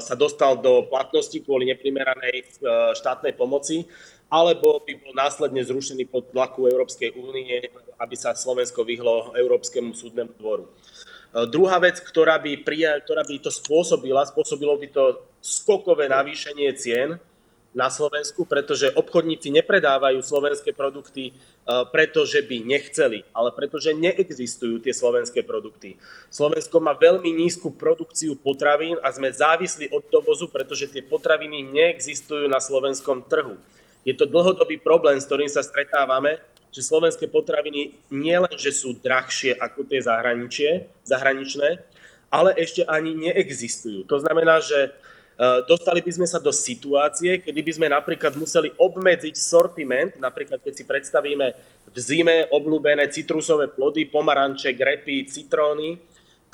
sa 0.00 0.16
dostal 0.16 0.56
do 0.56 0.88
platnosti 0.88 1.36
kvôli 1.44 1.68
neprimeranej 1.68 2.56
štátnej 2.96 3.36
pomoci, 3.36 3.84
alebo 4.32 4.80
by 4.80 4.92
bol 5.04 5.12
následne 5.12 5.60
zrušený 5.60 6.08
pod 6.08 6.32
tlaku 6.32 6.72
Európskej 6.72 7.12
únie, 7.12 7.68
aby 8.00 8.16
sa 8.16 8.32
Slovensko 8.32 8.88
vyhlo 8.88 9.36
Európskemu 9.36 9.92
súdnemu 9.92 10.32
dvoru. 10.40 10.64
Druhá 11.34 11.82
vec, 11.82 11.98
ktorá 11.98 12.38
by, 12.38 12.62
prija, 12.62 12.94
ktorá 13.02 13.26
by 13.26 13.42
to 13.42 13.50
spôsobila, 13.50 14.22
spôsobilo 14.22 14.78
by 14.78 14.86
to 14.86 15.04
skokové 15.42 16.06
navýšenie 16.06 16.70
cien, 16.78 17.18
na 17.74 17.90
Slovensku, 17.90 18.46
pretože 18.46 18.94
obchodníci 18.94 19.50
nepredávajú 19.50 20.22
slovenské 20.22 20.70
produkty, 20.70 21.24
e, 21.28 21.32
pretože 21.90 22.38
by 22.46 22.62
nechceli, 22.62 23.26
ale 23.34 23.50
pretože 23.50 23.90
neexistujú 23.90 24.78
tie 24.78 24.94
slovenské 24.94 25.42
produkty. 25.42 25.98
Slovensko 26.30 26.78
má 26.78 26.94
veľmi 26.94 27.34
nízku 27.34 27.74
produkciu 27.74 28.38
potravín 28.38 28.94
a 29.02 29.10
sme 29.10 29.34
závislí 29.34 29.90
od 29.90 30.06
dovozu, 30.06 30.46
pretože 30.46 30.86
tie 30.86 31.02
potraviny 31.02 31.66
neexistujú 31.66 32.46
na 32.46 32.62
slovenskom 32.62 33.26
trhu. 33.26 33.58
Je 34.06 34.14
to 34.14 34.30
dlhodobý 34.30 34.78
problém, 34.78 35.18
s 35.18 35.26
ktorým 35.26 35.50
sa 35.50 35.66
stretávame, 35.66 36.38
že 36.74 36.82
slovenské 36.82 37.30
potraviny 37.30 37.94
nielen, 38.10 38.50
že 38.58 38.74
sú 38.74 38.98
drahšie 38.98 39.54
ako 39.54 39.86
tie 39.86 40.02
zahraničie, 40.02 40.90
zahraničné, 41.06 41.78
ale 42.34 42.50
ešte 42.58 42.82
ani 42.90 43.14
neexistujú. 43.14 44.02
To 44.10 44.18
znamená, 44.18 44.58
že 44.58 44.90
Eh, 45.34 45.66
dostali 45.66 45.98
by 45.98 46.12
sme 46.14 46.26
sa 46.30 46.38
do 46.38 46.54
situácie, 46.54 47.42
kedy 47.42 47.58
by 47.58 47.72
sme 47.74 47.86
napríklad 47.90 48.38
museli 48.38 48.70
obmedziť 48.78 49.34
sortiment, 49.34 50.14
napríklad 50.22 50.62
keď 50.62 50.70
si 50.78 50.86
predstavíme 50.86 51.46
v 51.90 51.96
zime 51.98 52.46
obľúbené 52.54 53.10
citrusové 53.10 53.66
plody, 53.66 54.06
pomaranče, 54.06 54.70
grepy, 54.78 55.26
citróny, 55.26 55.98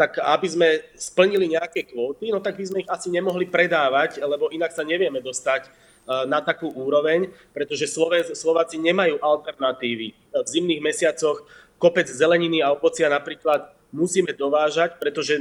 tak 0.01 0.17
aby 0.17 0.49
sme 0.49 0.69
splnili 0.97 1.53
nejaké 1.53 1.93
kvóty, 1.93 2.33
no 2.33 2.41
tak 2.41 2.57
by 2.57 2.65
sme 2.65 2.81
ich 2.81 2.89
asi 2.89 3.13
nemohli 3.13 3.53
predávať, 3.53 4.25
lebo 4.25 4.49
inak 4.49 4.73
sa 4.73 4.81
nevieme 4.81 5.21
dostať 5.21 5.69
na 6.07 6.43
takú 6.43 6.67
úroveň, 6.75 7.31
pretože 7.55 7.87
Slováci 8.35 8.77
nemajú 8.81 9.23
alternatívy. 9.23 10.11
V 10.35 10.49
zimných 10.49 10.83
mesiacoch 10.83 11.47
kopec 11.81 12.11
zeleniny 12.11 12.61
a 12.61 12.75
ovocia 12.75 13.07
napríklad 13.07 13.73
musíme 13.91 14.31
dovážať, 14.35 14.99
pretože 14.99 15.39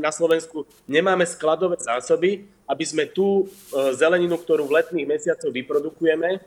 na 0.00 0.12
Slovensku 0.12 0.64
nemáme 0.88 1.24
skladové 1.28 1.76
zásoby, 1.80 2.48
aby 2.64 2.84
sme 2.84 3.04
tú 3.04 3.44
e, 3.44 3.92
zeleninu, 3.92 4.40
ktorú 4.40 4.64
v 4.64 4.80
letných 4.80 5.04
mesiacoch 5.04 5.52
vyprodukujeme, 5.52 6.40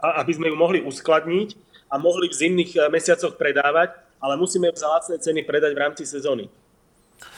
aby 0.00 0.32
sme 0.32 0.48
ju 0.48 0.56
mohli 0.56 0.80
uskladniť 0.80 1.56
a 1.92 2.00
mohli 2.00 2.32
v 2.32 2.38
zimných 2.40 2.70
e, 2.72 2.78
mesiacoch 2.88 3.36
predávať, 3.36 3.92
ale 4.16 4.40
musíme 4.40 4.72
ju 4.72 4.74
za 4.80 4.88
lacné 4.88 5.20
ceny 5.20 5.44
predať 5.44 5.76
v 5.76 5.82
rámci 5.84 6.08
sezóny. 6.08 6.48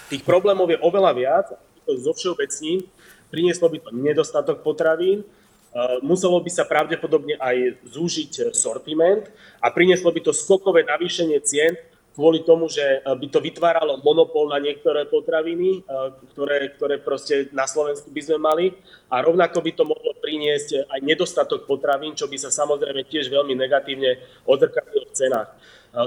Tých 0.06 0.22
problémov 0.22 0.70
je 0.70 0.78
oveľa 0.78 1.12
viac, 1.18 1.46
zo 1.86 2.12
všeobecním, 2.14 2.82
prinieslo 3.30 3.70
by 3.70 3.78
to 3.82 3.90
nedostatok 3.92 4.62
potravín, 4.62 5.22
e, 5.22 5.24
muselo 6.02 6.38
by 6.42 6.50
sa 6.50 6.64
pravdepodobne 6.66 7.36
aj 7.38 7.82
zúžiť 7.86 8.56
sortiment 8.56 9.26
a 9.60 9.70
prinieslo 9.70 10.10
by 10.10 10.20
to 10.24 10.32
skokové 10.32 10.86
navýšenie 10.86 11.38
cien, 11.42 11.74
kvôli 12.16 12.40
tomu, 12.48 12.72
že 12.72 12.80
e, 12.80 12.98
by 13.04 13.26
to 13.28 13.44
vytváralo 13.44 14.00
monopol 14.00 14.48
na 14.48 14.56
niektoré 14.56 15.04
potraviny, 15.04 15.84
e, 15.84 15.90
ktoré, 16.32 16.72
ktoré 16.72 16.96
proste 16.96 17.52
na 17.52 17.68
Slovensku 17.68 18.08
by 18.08 18.22
sme 18.24 18.38
mali 18.40 18.66
a 19.12 19.20
rovnako 19.20 19.60
by 19.60 19.70
to 19.76 19.84
mohlo 19.84 20.16
priniesť 20.24 20.88
aj 20.88 21.00
nedostatok 21.04 21.68
potravín, 21.68 22.16
čo 22.16 22.24
by 22.24 22.40
sa 22.40 22.48
samozrejme 22.48 23.04
tiež 23.04 23.28
veľmi 23.28 23.52
negatívne 23.52 24.16
odzrkadlilo 24.48 25.12
v 25.12 25.14
cenách. 25.14 25.52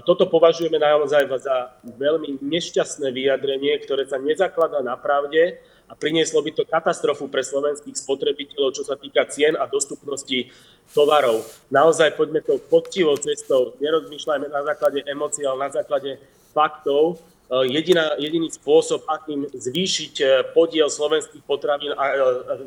Toto 0.05 0.29
považujeme 0.29 0.77
naozaj 0.77 1.25
za 1.41 1.73
veľmi 1.81 2.45
nešťastné 2.45 3.09
vyjadrenie, 3.09 3.73
ktoré 3.81 4.05
sa 4.05 4.21
nezakladá 4.21 4.85
na 4.85 4.93
pravde 4.93 5.57
a 5.89 5.97
prinieslo 5.97 6.45
by 6.45 6.53
to 6.53 6.69
katastrofu 6.69 7.25
pre 7.25 7.41
slovenských 7.41 7.97
spotrebiteľov, 7.97 8.77
čo 8.77 8.85
sa 8.85 8.93
týka 8.93 9.25
cien 9.25 9.57
a 9.57 9.65
dostupnosti 9.65 10.53
tovarov. 10.93 11.41
Naozaj 11.73 12.13
poďme 12.13 12.45
to 12.45 12.61
poctivou 12.61 13.17
cestou, 13.17 13.73
nerozmýšľajme 13.81 14.47
na 14.53 14.61
základe 14.69 15.01
emócií, 15.09 15.49
ale 15.49 15.65
na 15.65 15.71
základe 15.73 16.21
faktov. 16.53 17.17
E, 17.49 17.73
jediná, 17.73 18.13
jediný 18.21 18.53
spôsob, 18.53 19.01
akým 19.09 19.49
zvýšiť 19.49 20.13
e, 20.21 20.25
podiel 20.53 20.93
slovenských 20.93 21.41
potravín 21.41 21.93
e, 21.93 21.97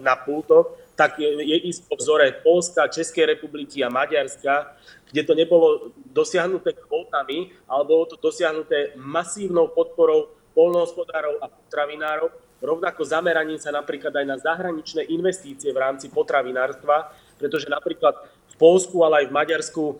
na 0.02 0.18
pultoch, 0.18 0.74
tak 0.98 1.22
je, 1.22 1.30
je 1.30 1.56
ísť 1.70 1.86
po 1.86 1.94
vzore 1.94 2.42
Polska, 2.42 2.90
Českej 2.90 3.38
republiky 3.38 3.86
a 3.86 3.90
Maďarska, 3.90 4.74
kde 5.14 5.22
to 5.22 5.38
nebolo 5.38 5.94
dosiahnuté 6.10 6.74
kvótami, 6.74 7.54
ale 7.70 7.82
bolo 7.86 8.10
to 8.10 8.18
dosiahnuté 8.18 8.98
masívnou 8.98 9.70
podporou 9.70 10.34
polnohospodárov 10.52 11.40
a 11.40 11.48
potravinárov, 11.48 12.28
rovnako 12.62 13.02
zameraním 13.02 13.58
sa 13.58 13.74
napríklad 13.74 14.14
aj 14.14 14.26
na 14.26 14.38
zahraničné 14.38 15.10
investície 15.10 15.74
v 15.74 15.82
rámci 15.82 16.06
potravinárstva, 16.08 17.10
pretože 17.36 17.66
napríklad 17.66 18.14
v 18.24 18.54
Polsku, 18.54 19.02
ale 19.02 19.26
aj 19.26 19.26
v 19.28 19.36
Maďarsku 19.36 19.82
e, 19.90 19.94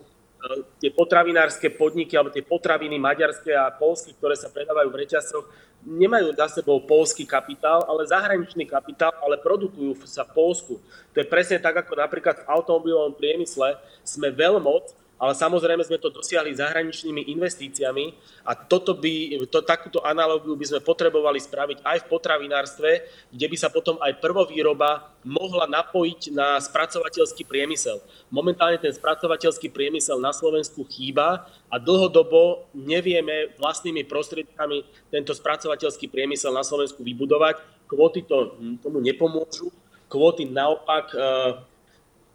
tie 0.79 0.89
potravinárske 0.95 1.67
podniky 1.75 2.15
alebo 2.15 2.31
tie 2.31 2.41
potraviny 2.41 2.95
maďarské 2.95 3.51
a 3.51 3.67
polské, 3.69 4.15
ktoré 4.15 4.39
sa 4.39 4.47
predávajú 4.47 4.87
v 4.87 4.99
reťazcoch, 5.03 5.45
nemajú 5.83 6.31
za 6.39 6.47
sebou 6.47 6.79
polský 6.79 7.27
kapitál, 7.27 7.83
ale 7.83 8.07
zahraničný 8.07 8.63
kapitál, 8.63 9.11
ale 9.19 9.35
produkujú 9.43 9.99
sa 10.07 10.23
v 10.23 10.31
Polsku. 10.31 10.79
To 11.11 11.17
je 11.19 11.27
presne 11.27 11.59
tak, 11.59 11.75
ako 11.83 11.99
napríklad 11.99 12.41
v 12.41 12.47
automobilovom 12.47 13.19
priemysle 13.19 13.75
sme 14.07 14.31
veľmoc, 14.31 15.02
ale 15.21 15.37
samozrejme 15.37 15.85
sme 15.85 16.01
to 16.01 16.11
dosiahli 16.11 16.57
zahraničnými 16.57 17.31
investíciami 17.37 18.11
a 18.43 18.57
toto 18.57 18.97
by, 18.97 19.45
to, 19.47 19.61
takúto 19.63 20.01
analógiu 20.03 20.57
by 20.57 20.65
sme 20.67 20.81
potrebovali 20.83 21.39
spraviť 21.39 21.85
aj 21.85 21.97
v 22.03 22.09
potravinárstve, 22.09 22.89
kde 23.31 23.45
by 23.47 23.57
sa 23.57 23.69
potom 23.71 23.95
aj 24.01 24.19
prvovýroba 24.19 25.13
mohla 25.23 25.69
napojiť 25.69 26.33
na 26.35 26.59
spracovateľský 26.59 27.47
priemysel. 27.47 28.03
Momentálne 28.33 28.81
ten 28.81 28.91
spracovateľský 28.91 29.71
priemysel 29.71 30.19
na 30.19 30.35
Slovensku 30.35 30.83
chýba 30.89 31.47
a 31.71 31.75
dlhodobo 31.79 32.67
nevieme 32.75 33.55
vlastnými 33.55 34.03
prostriedkami 34.09 34.83
tento 35.07 35.31
spracovateľský 35.31 36.11
priemysel 36.11 36.51
na 36.51 36.65
Slovensku 36.65 36.99
vybudovať. 37.05 37.61
Kvóty 37.87 38.25
to, 38.27 38.59
tomu 38.83 38.99
nepomôžu. 38.99 39.71
Kvóty 40.11 40.49
naopak 40.49 41.13
e, 41.13 41.17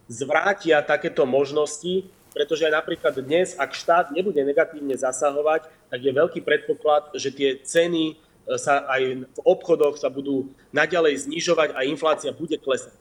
zvrátia 0.08 0.80
takéto 0.80 1.28
možnosti 1.28 2.08
pretože 2.38 2.70
aj 2.70 2.78
napríklad 2.78 3.18
dnes, 3.18 3.58
ak 3.58 3.74
štát 3.74 4.14
nebude 4.14 4.38
negatívne 4.38 4.94
zasahovať, 4.94 5.66
tak 5.90 5.98
je 5.98 6.12
veľký 6.14 6.46
predpoklad, 6.46 7.10
že 7.18 7.34
tie 7.34 7.58
ceny 7.58 8.14
e, 8.14 8.54
sa 8.54 8.86
aj 8.86 9.26
v 9.26 9.40
obchodoch 9.42 9.98
sa 9.98 10.06
budú 10.06 10.54
naďalej 10.70 11.26
znižovať 11.26 11.74
a 11.74 11.82
inflácia 11.82 12.30
bude 12.30 12.54
klesať. 12.62 12.94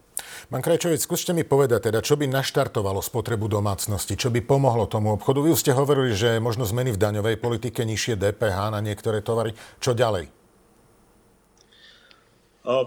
Pán 0.50 0.66
Krajčovic, 0.66 0.98
skúste 0.98 1.38
mi 1.38 1.46
povedať 1.46 1.94
teda, 1.94 2.02
čo 2.02 2.18
by 2.18 2.26
naštartovalo 2.26 2.98
spotrebu 2.98 3.46
domácnosti, 3.46 4.18
čo 4.18 4.34
by 4.34 4.42
pomohlo 4.42 4.90
tomu 4.90 5.14
obchodu. 5.14 5.46
Vy 5.46 5.54
ste 5.54 5.78
hovorili, 5.78 6.18
že 6.18 6.42
možno 6.42 6.66
zmeny 6.66 6.90
v 6.90 6.98
daňovej 6.98 7.38
politike, 7.38 7.86
nižšie 7.86 8.18
DPH 8.18 8.74
na 8.74 8.82
niektoré 8.82 9.22
tovary. 9.22 9.54
Čo 9.78 9.94
ďalej? 9.94 10.34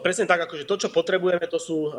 Presne 0.02 0.26
tak, 0.26 0.44
akože 0.50 0.66
to, 0.66 0.76
čo 0.76 0.88
potrebujeme, 0.92 1.46
to 1.48 1.56
sú 1.56 1.78
e, 1.88 1.90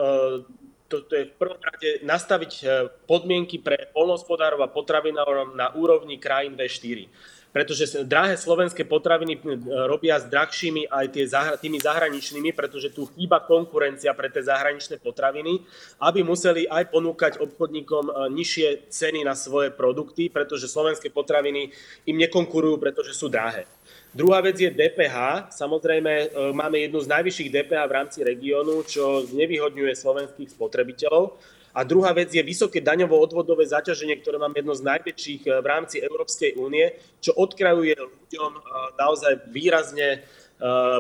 to, 0.92 1.08
to 1.08 1.14
je 1.16 1.24
v 1.32 1.36
prvom 1.40 1.62
rade 1.64 2.04
nastaviť 2.04 2.54
e, 2.60 2.66
podmienky 3.08 3.64
pre 3.64 3.88
polnohospodárov 3.96 4.60
a 4.60 4.68
potravinárov 4.68 5.56
na 5.56 5.72
úrovni 5.72 6.20
krajín 6.20 6.60
V4 6.60 7.08
pretože 7.52 8.08
drahé 8.08 8.40
slovenské 8.40 8.88
potraviny 8.88 9.36
e, 9.36 9.40
robia 9.86 10.16
s 10.16 10.26
drahšími 10.32 10.88
aj 10.88 11.06
tie, 11.12 11.28
tými 11.60 11.80
zahraničnými, 11.84 12.56
pretože 12.56 12.96
tu 12.96 13.12
chýba 13.12 13.44
konkurencia 13.44 14.16
pre 14.16 14.32
tie 14.32 14.48
zahraničné 14.48 15.04
potraviny, 15.04 15.60
aby 16.00 16.24
museli 16.24 16.64
aj 16.66 16.88
ponúkať 16.90 17.44
obchodníkom 17.44 18.08
e, 18.08 18.14
nižšie 18.32 18.88
ceny 18.88 19.28
na 19.28 19.36
svoje 19.36 19.70
produkty, 19.76 20.32
pretože 20.32 20.72
slovenské 20.72 21.12
potraviny 21.12 21.76
im 22.08 22.18
nekonkurujú, 22.24 22.80
pretože 22.80 23.12
sú 23.12 23.28
drahé. 23.28 23.68
Druhá 24.12 24.44
vec 24.44 24.60
je 24.60 24.68
DPH. 24.68 25.48
Samozrejme, 25.56 26.12
e, 26.12 26.26
máme 26.52 26.84
jednu 26.84 27.00
z 27.00 27.08
najvyšších 27.08 27.52
DPH 27.56 27.82
v 27.88 27.96
rámci 27.96 28.20
regiónu, 28.20 28.84
čo 28.84 29.24
znevýhodňuje 29.24 29.96
slovenských 29.96 30.52
spotrebiteľov. 30.52 31.40
A 31.72 31.88
druhá 31.88 32.12
vec 32.12 32.28
je 32.28 32.44
vysoké 32.44 32.84
daňovo-odvodové 32.84 33.64
zaťaženie, 33.64 34.20
ktoré 34.20 34.36
máme 34.36 34.60
jedno 34.60 34.76
z 34.76 34.84
najväčších 34.84 35.42
e, 35.48 35.50
v 35.64 35.68
rámci 35.68 36.04
Európskej 36.04 36.60
únie, 36.60 36.92
čo 37.24 37.32
odkrajuje 37.40 37.96
ľuďom 37.96 38.52
e, 38.52 38.62
naozaj 39.00 39.34
výrazne 39.48 40.28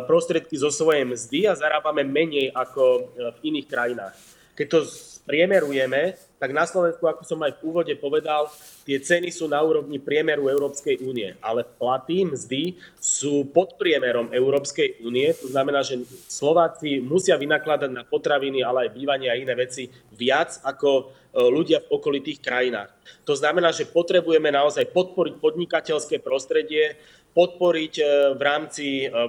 prostriedky 0.10 0.58
zo 0.58 0.74
svojej 0.74 1.06
mzdy 1.06 1.46
a 1.46 1.53
zarábame 1.53 2.01
menej 2.01 2.50
ako 2.50 3.13
v 3.13 3.38
iných 3.46 3.70
krajinách. 3.70 4.18
Keď 4.62 4.70
to 4.70 4.86
spriemerujeme, 4.86 6.13
tak 6.38 6.53
na 6.53 6.70
Slovensku, 6.70 7.01
ako 7.10 7.25
som 7.25 7.41
aj 7.41 7.58
v 7.58 7.65
úvode 7.65 7.94
povedal, 7.98 8.46
tie 8.86 9.01
ceny 9.01 9.34
sú 9.34 9.50
na 9.50 9.58
úrovni 9.58 9.98
priemeru 9.98 10.53
Európskej 10.53 11.01
únie, 11.01 11.34
ale 11.41 11.65
platy, 11.65 12.30
mzdy 12.30 12.77
sú 13.01 13.50
pod 13.50 13.74
priemerom 13.82 14.30
Európskej 14.30 15.01
únie. 15.01 15.34
To 15.41 15.50
znamená, 15.50 15.82
že 15.82 16.06
Slováci 16.30 17.01
musia 17.01 17.41
vynakladať 17.41 17.89
na 17.89 18.06
potraviny, 18.06 18.62
ale 18.62 18.86
aj 18.86 18.94
bývanie 18.94 19.34
a 19.34 19.39
iné 19.41 19.58
veci 19.58 19.89
viac 20.13 20.62
ako 20.62 20.89
e, 20.94 21.03
ľudia 21.41 21.82
v 21.82 21.98
okolitých 21.98 22.38
krajinách. 22.46 22.94
To 23.25 23.34
znamená, 23.34 23.74
že 23.74 23.89
potrebujeme 23.89 24.53
naozaj 24.53 24.94
podporiť 24.94 25.41
podnikateľské 25.41 26.22
prostredie, 26.22 27.01
podporiť 27.34 27.94
e, 27.98 28.03
v 28.38 28.41
rámci 28.46 28.86
e, 29.01 29.25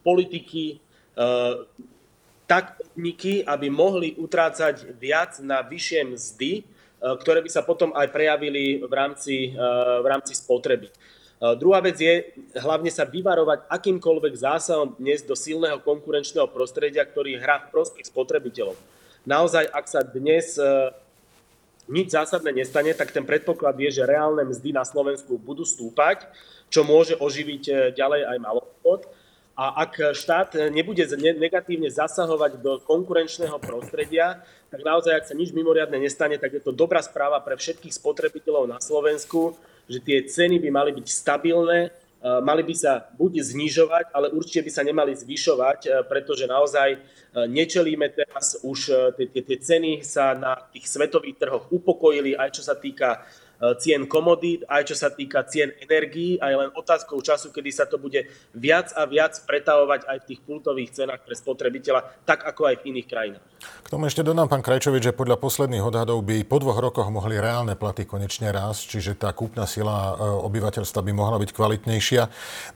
politiky 0.00 0.80
tak 2.50 2.74
podniky, 2.82 3.46
aby 3.46 3.70
mohli 3.70 4.18
utrácať 4.18 4.98
viac 4.98 5.38
na 5.38 5.62
vyššie 5.62 6.00
mzdy, 6.10 6.52
e, 6.58 6.62
ktoré 6.98 7.46
by 7.46 7.46
sa 7.46 7.62
potom 7.62 7.94
aj 7.94 8.10
prejavili 8.10 8.82
v 8.82 8.90
rámci, 8.90 9.54
e, 9.54 9.62
v 10.02 10.06
rámci 10.10 10.34
spotreby. 10.34 10.90
E, 10.90 10.94
druhá 11.54 11.78
vec 11.78 12.02
je 12.02 12.26
hlavne 12.58 12.90
sa 12.90 13.06
vyvarovať 13.06 13.70
akýmkoľvek 13.70 14.34
zásahom 14.34 14.98
dnes 14.98 15.22
do 15.22 15.38
silného 15.38 15.78
konkurenčného 15.78 16.50
prostredia, 16.50 17.06
ktorý 17.06 17.38
hrá 17.38 17.62
v 17.62 17.70
prospech 17.70 18.10
spotrebiteľov. 18.10 18.74
Naozaj, 19.22 19.70
ak 19.70 19.86
sa 19.86 20.00
dnes 20.02 20.56
nič 21.92 22.08
zásadné 22.16 22.56
nestane, 22.56 22.96
tak 22.96 23.12
ten 23.12 23.20
predpoklad 23.20 23.76
je, 23.76 24.00
že 24.00 24.08
reálne 24.08 24.48
mzdy 24.48 24.72
na 24.72 24.80
Slovensku 24.80 25.36
budú 25.36 25.60
stúpať, 25.60 26.24
čo 26.72 26.88
môže 26.88 27.20
oživiť 27.20 27.92
ďalej 27.92 28.22
aj 28.26 28.38
malobchod 28.40 29.00
a 29.60 29.84
ak 29.84 30.16
štát 30.16 30.72
nebude 30.72 31.04
negatívne 31.20 31.92
zasahovať 31.92 32.64
do 32.64 32.80
konkurenčného 32.80 33.60
prostredia, 33.60 34.40
tak 34.72 34.80
naozaj, 34.80 35.12
ak 35.20 35.28
sa 35.28 35.36
nič 35.36 35.52
mimoriadne 35.52 36.00
nestane, 36.00 36.40
tak 36.40 36.56
je 36.56 36.64
to 36.64 36.72
dobrá 36.72 37.04
správa 37.04 37.36
pre 37.44 37.60
všetkých 37.60 37.92
spotrebiteľov 37.92 38.64
na 38.64 38.80
Slovensku, 38.80 39.52
že 39.84 40.00
tie 40.00 40.24
ceny 40.24 40.64
by 40.64 40.68
mali 40.72 40.96
byť 40.96 41.06
stabilné, 41.12 41.78
e, 41.84 41.90
mali 42.40 42.64
by 42.64 42.72
sa 42.72 43.12
buď 43.20 43.52
znižovať, 43.52 44.04
ale 44.16 44.32
určite 44.32 44.64
by 44.64 44.70
sa 44.72 44.80
nemali 44.80 45.12
zvyšovať, 45.12 45.80
e, 45.84 45.88
pretože 46.08 46.48
naozaj 46.48 46.96
e, 46.96 46.98
nečelíme 47.44 48.08
teraz 48.16 48.64
už, 48.64 49.12
tie, 49.20 49.28
tie 49.28 49.58
ceny 49.60 50.00
sa 50.00 50.32
na 50.32 50.56
tých 50.72 50.88
svetových 50.88 51.36
trhoch 51.36 51.68
upokojili, 51.68 52.32
aj 52.32 52.56
čo 52.56 52.62
sa 52.64 52.72
týka 52.80 53.28
cien 53.76 54.08
komodít, 54.08 54.64
aj 54.64 54.88
čo 54.88 54.96
sa 54.96 55.12
týka 55.12 55.44
cien 55.44 55.72
energií, 55.84 56.40
aj 56.40 56.52
len 56.56 56.70
otázkou 56.72 57.20
času, 57.20 57.52
kedy 57.52 57.70
sa 57.70 57.84
to 57.84 58.00
bude 58.00 58.24
viac 58.56 58.88
a 58.96 59.04
viac 59.04 59.36
pretavovať 59.44 60.08
aj 60.08 60.18
v 60.24 60.26
tých 60.32 60.40
pultových 60.44 60.90
cenách 60.96 61.20
pre 61.22 61.36
spotrebiteľa, 61.36 62.24
tak 62.24 62.48
ako 62.48 62.72
aj 62.72 62.76
v 62.80 62.86
iných 62.96 63.08
krajinách. 63.08 63.44
K 63.60 63.92
tomu 63.92 64.08
ešte 64.08 64.24
dodám, 64.24 64.48
pán 64.48 64.64
Krajčovič, 64.64 65.12
že 65.12 65.12
podľa 65.12 65.36
posledných 65.36 65.84
odhadov 65.84 66.24
by 66.24 66.48
po 66.48 66.56
dvoch 66.64 66.80
rokoch 66.80 67.12
mohli 67.12 67.36
reálne 67.36 67.76
platy 67.76 68.08
konečne 68.08 68.48
rásť, 68.48 68.96
čiže 68.96 69.12
tá 69.20 69.36
kúpna 69.36 69.68
sila 69.68 70.16
eh, 70.16 70.46
obyvateľstva 70.48 71.00
by 71.04 71.12
mohla 71.12 71.36
byť 71.36 71.50
kvalitnejšia. 71.52 72.22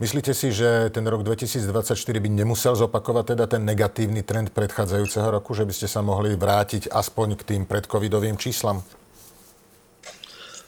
Myslíte 0.04 0.36
si, 0.36 0.52
že 0.52 0.92
ten 0.92 1.08
rok 1.08 1.24
2024 1.24 1.96
by 1.96 2.28
nemusel 2.28 2.76
zopakovať 2.76 3.32
teda 3.32 3.44
ten 3.48 3.64
negatívny 3.64 4.20
trend 4.20 4.52
predchádzajúceho 4.52 5.32
roku, 5.32 5.56
že 5.56 5.64
by 5.64 5.72
ste 5.72 5.88
sa 5.88 6.04
mohli 6.04 6.36
vrátiť 6.36 6.92
aspoň 6.92 7.40
k 7.40 7.42
tým 7.56 7.62
predcovidovým 7.64 8.36
číslam? 8.36 8.84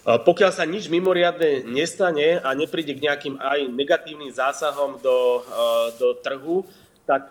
Pokiaľ 0.06 0.54
sa 0.54 0.62
nič 0.62 0.86
mimoriadne 0.86 1.66
nestane 1.66 2.38
a 2.38 2.54
nepríde 2.54 2.94
k 2.94 3.10
nejakým 3.10 3.34
aj 3.42 3.66
negatívnym 3.74 4.30
zásahom 4.30 5.02
do, 5.02 5.42
do 5.98 6.14
trhu, 6.22 6.62
tak 7.02 7.26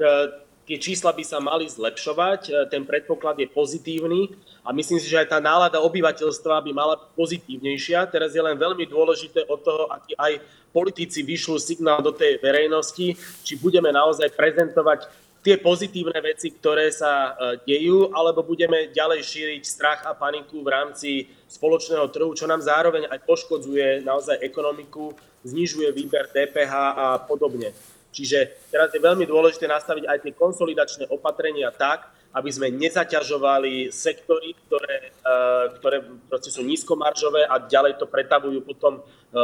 tie 0.67 0.75
čísla 0.75 1.15
by 1.15 1.23
sa 1.23 1.39
mali 1.39 1.71
zlepšovať, 1.71 2.67
ten 2.67 2.83
predpoklad 2.83 3.39
je 3.39 3.47
pozitívny 3.47 4.35
a 4.67 4.75
myslím 4.75 4.99
si, 4.99 5.07
že 5.07 5.23
aj 5.23 5.31
tá 5.31 5.39
nálada 5.39 5.79
obyvateľstva 5.79 6.67
by 6.67 6.71
mala 6.75 6.99
byť 6.99 7.15
pozitívnejšia. 7.15 8.11
Teraz 8.11 8.35
je 8.35 8.43
len 8.43 8.59
veľmi 8.59 8.83
dôležité 8.91 9.47
od 9.47 9.63
toho, 9.63 9.87
aký 9.87 10.11
aj 10.19 10.43
politici 10.75 11.23
vyšľú 11.23 11.55
signál 11.55 12.03
do 12.03 12.11
tej 12.11 12.43
verejnosti, 12.43 13.15
či 13.47 13.53
budeme 13.55 13.87
naozaj 13.95 14.35
prezentovať 14.35 15.07
tie 15.45 15.61
pozitívne 15.61 16.17
veci, 16.25 16.49
ktoré 16.49 16.89
sa 16.89 17.37
e, 17.37 17.61
dejú, 17.69 18.09
alebo 18.09 18.41
budeme 18.41 18.89
ďalej 18.89 19.21
šíriť 19.21 19.61
strach 19.61 20.01
a 20.09 20.17
paniku 20.17 20.65
v 20.65 20.73
rámci 20.73 21.09
spoločného 21.45 22.09
trhu, 22.09 22.33
čo 22.33 22.49
nám 22.49 22.65
zároveň 22.65 23.05
aj 23.05 23.21
poškodzuje 23.29 24.01
naozaj 24.01 24.41
ekonomiku, 24.41 25.13
znižuje 25.45 25.93
výber 25.93 26.33
DPH 26.33 26.73
a 26.73 27.07
podobne. 27.21 27.69
Čiže 28.09 28.73
teraz 28.73 28.89
je 28.89 28.97
veľmi 28.97 29.29
dôležité 29.29 29.69
nastaviť 29.69 30.09
aj 30.09 30.17
tie 30.25 30.33
konsolidačné 30.33 31.13
opatrenia 31.13 31.69
tak, 31.69 32.09
aby 32.33 32.49
sme 32.49 32.73
nezaťažovali 32.73 33.93
sektory, 33.93 34.57
ktoré, 34.65 35.13
e, 35.13 35.37
ktoré 35.77 35.97
sú 36.41 36.65
nízkomaržové 36.65 37.45
a 37.45 37.61
ďalej 37.61 38.01
to 38.01 38.09
pretavujú, 38.09 38.65
potom 38.65 38.97
e, 38.97 39.01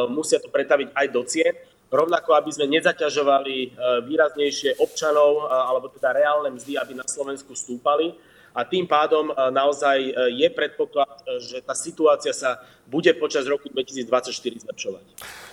musia 0.09 0.41
to 0.41 0.49
pretaviť 0.49 0.97
aj 0.97 1.05
do 1.13 1.21
cien 1.29 1.53
rovnako 1.91 2.33
aby 2.39 2.49
sme 2.55 2.71
nezaťažovali 2.71 3.55
e, 3.59 3.67
výraznejšie 4.07 4.79
občanov, 4.79 5.45
e, 5.45 5.51
alebo 5.51 5.91
teda 5.91 6.15
reálne 6.15 6.55
mzdy, 6.55 6.79
aby 6.79 6.95
na 6.95 7.05
Slovensku 7.05 7.51
stúpali. 7.51 8.15
A 8.51 8.63
tým 8.63 8.87
pádom 8.87 9.31
e, 9.31 9.33
naozaj 9.51 9.97
je 10.31 10.47
predpoklad, 10.51 11.27
že 11.43 11.59
tá 11.61 11.75
situácia 11.75 12.31
sa 12.31 12.63
bude 12.87 13.11
počas 13.19 13.43
roku 13.47 13.67
2024 13.67 14.31
zlepšovať. 14.67 15.05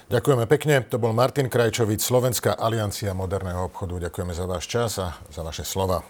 Ďakujeme 0.09 0.45
pekne. 0.49 0.81
To 0.89 0.97
bol 0.97 1.13
Martin 1.13 1.51
Krajčovič, 1.51 2.01
Slovenská 2.01 2.57
aliancia 2.57 3.13
moderného 3.13 3.69
obchodu. 3.69 4.09
Ďakujeme 4.09 4.33
za 4.33 4.47
váš 4.49 4.65
čas 4.71 4.97
a 5.03 5.19
za 5.29 5.43
vaše 5.45 5.67
slova. 5.67 6.01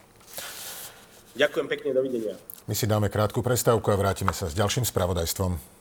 Ďakujem 1.35 1.67
pekne, 1.67 1.91
dovidenia. 1.97 2.35
My 2.69 2.77
si 2.77 2.85
dáme 2.85 3.09
krátku 3.09 3.41
prestávku 3.41 3.89
a 3.89 3.97
vrátime 3.97 4.37
sa 4.37 4.45
s 4.47 4.55
ďalším 4.55 4.85
spravodajstvom. 4.85 5.78